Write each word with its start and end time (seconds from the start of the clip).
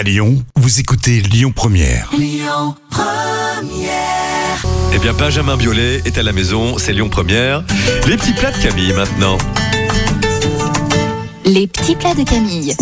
À 0.00 0.02
Lyon, 0.02 0.42
vous 0.56 0.80
écoutez 0.80 1.20
Lyon 1.20 1.52
Première. 1.54 2.10
Eh 4.94 4.98
bien, 4.98 5.12
Benjamin 5.12 5.58
Biolay 5.58 6.00
est 6.06 6.16
à 6.16 6.22
la 6.22 6.32
maison, 6.32 6.78
c'est 6.78 6.94
Lyon 6.94 7.10
Première. 7.10 7.62
Les 8.06 8.16
petits 8.16 8.32
plats 8.32 8.50
de 8.50 8.62
Camille 8.62 8.94
maintenant. 8.94 9.36
Les 11.44 11.66
petits 11.66 11.96
plats 11.96 12.14
de 12.14 12.22
Camille. 12.22 12.74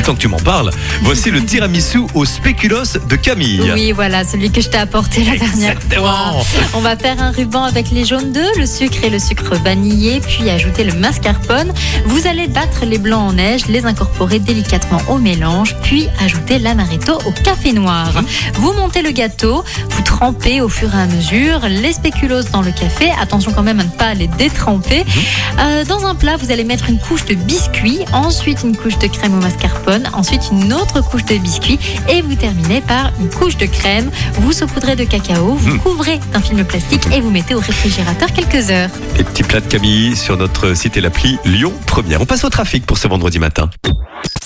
Plutôt 0.00 0.14
que 0.14 0.20
tu 0.20 0.28
m'en 0.28 0.38
parles, 0.38 0.70
voici 1.02 1.30
le 1.30 1.44
tiramisu 1.44 1.98
au 2.14 2.24
spéculoos 2.24 2.96
de 3.06 3.16
Camille. 3.16 3.60
Oui, 3.74 3.92
voilà, 3.92 4.24
celui 4.24 4.50
que 4.50 4.62
je 4.62 4.70
t'ai 4.70 4.78
apporté 4.78 5.22
la 5.24 5.36
dernière 5.36 5.72
Exactement. 5.72 6.06
fois. 6.06 6.42
On 6.72 6.80
va 6.80 6.96
faire 6.96 7.22
un 7.22 7.30
ruban 7.32 7.64
avec 7.64 7.90
les 7.90 8.06
jaunes 8.06 8.32
d'œufs, 8.32 8.56
le 8.56 8.64
sucre 8.64 9.04
et 9.04 9.10
le 9.10 9.18
sucre 9.18 9.54
vanillé, 9.62 10.20
puis 10.20 10.48
ajouter 10.48 10.84
le 10.84 10.94
mascarpone. 10.94 11.74
Vous 12.06 12.26
allez 12.26 12.48
battre 12.48 12.86
les 12.86 12.96
blancs 12.96 13.28
en 13.28 13.32
neige, 13.34 13.66
les 13.66 13.84
incorporer 13.84 14.38
délicatement 14.38 15.02
au 15.10 15.18
mélange, 15.18 15.76
puis 15.82 16.08
ajouter 16.18 16.58
l'amaretto 16.58 17.18
au 17.26 17.32
café 17.32 17.74
noir. 17.74 18.10
Vous 18.54 18.72
montez 18.72 19.02
le 19.02 19.10
gâteau, 19.10 19.64
vous 19.90 20.02
trempez 20.20 20.60
au 20.60 20.68
fur 20.68 20.94
et 20.94 21.00
à 21.00 21.06
mesure 21.06 21.60
les 21.66 21.94
spéculoos 21.94 22.42
dans 22.52 22.60
le 22.60 22.72
café. 22.72 23.10
Attention 23.22 23.52
quand 23.52 23.62
même 23.62 23.80
à 23.80 23.84
ne 23.84 23.88
pas 23.88 24.12
les 24.12 24.26
détremper. 24.26 25.06
Euh, 25.58 25.82
dans 25.86 26.04
un 26.04 26.14
plat, 26.14 26.36
vous 26.36 26.52
allez 26.52 26.64
mettre 26.64 26.90
une 26.90 26.98
couche 26.98 27.24
de 27.24 27.32
biscuits, 27.32 28.00
ensuite 28.12 28.58
une 28.62 28.76
couche 28.76 28.98
de 28.98 29.06
crème 29.06 29.32
au 29.32 29.40
mascarpone, 29.40 30.10
ensuite 30.12 30.42
une 30.52 30.74
autre 30.74 31.00
couche 31.00 31.24
de 31.24 31.38
biscuits 31.38 31.78
et 32.10 32.20
vous 32.20 32.34
terminez 32.34 32.82
par 32.82 33.12
une 33.18 33.30
couche 33.30 33.56
de 33.56 33.64
crème. 33.64 34.10
Vous 34.34 34.52
saupoudrez 34.52 34.94
de 34.94 35.04
cacao, 35.04 35.54
vous 35.54 35.78
couvrez 35.78 36.20
d'un 36.34 36.42
film 36.42 36.64
plastique 36.64 37.06
et 37.14 37.22
vous 37.22 37.30
mettez 37.30 37.54
au 37.54 37.60
réfrigérateur 37.60 38.30
quelques 38.34 38.68
heures. 38.68 38.90
Les 39.16 39.24
petits 39.24 39.42
plats 39.42 39.60
de 39.60 39.68
Camille 39.68 40.14
sur 40.16 40.36
notre 40.36 40.74
site 40.74 40.98
et 40.98 41.00
l'appli 41.00 41.38
Lyon 41.46 41.72
Première. 41.86 42.20
On 42.20 42.26
passe 42.26 42.44
au 42.44 42.50
trafic 42.50 42.84
pour 42.84 42.98
ce 42.98 43.08
vendredi 43.08 43.38
matin. 43.38 43.70